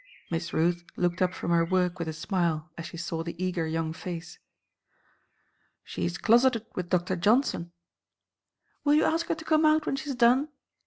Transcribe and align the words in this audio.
Miss 0.31 0.51
Ruth 0.51 0.83
looked 0.95 1.21
up 1.21 1.31
from 1.31 1.51
her 1.51 1.63
work 1.63 1.99
with 1.99 2.07
a 2.07 2.13
smile 2.13 2.71
as 2.75 2.87
she 2.87 2.97
saw 2.97 3.21
the 3.21 3.35
eager 3.37 3.67
young 3.67 3.93
face. 3.93 4.39
"She's 5.83 6.17
closeted 6.17 6.65
with 6.73 6.89
Doctor 6.89 7.15
Johnson." 7.15 7.71
"Will 8.83 8.95
you 8.95 9.03
ask 9.05 9.27
her 9.27 9.35
to 9.35 9.45
come 9.45 9.63
out 9.63 9.85
when 9.85 9.95
she's 9.97 10.15
done?" 10.15 10.49